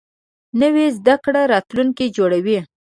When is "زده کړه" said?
0.97-1.41